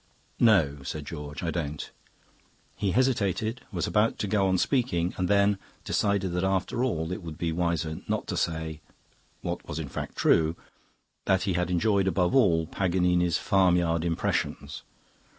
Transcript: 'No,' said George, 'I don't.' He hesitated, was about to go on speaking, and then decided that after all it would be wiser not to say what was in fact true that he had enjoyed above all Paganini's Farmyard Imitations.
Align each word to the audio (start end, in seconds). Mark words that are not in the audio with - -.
'No,' 0.39 0.81
said 0.81 1.05
George, 1.05 1.43
'I 1.43 1.51
don't.' 1.51 1.91
He 2.75 2.89
hesitated, 2.89 3.61
was 3.71 3.85
about 3.85 4.17
to 4.17 4.27
go 4.27 4.47
on 4.47 4.57
speaking, 4.57 5.13
and 5.15 5.27
then 5.27 5.59
decided 5.83 6.31
that 6.33 6.43
after 6.43 6.83
all 6.83 7.11
it 7.11 7.21
would 7.21 7.37
be 7.37 7.51
wiser 7.51 8.01
not 8.07 8.25
to 8.25 8.35
say 8.35 8.81
what 9.41 9.67
was 9.67 9.77
in 9.77 9.89
fact 9.89 10.15
true 10.15 10.55
that 11.25 11.43
he 11.43 11.53
had 11.53 11.69
enjoyed 11.69 12.07
above 12.07 12.33
all 12.33 12.65
Paganini's 12.65 13.37
Farmyard 13.37 14.03
Imitations. 14.03 14.81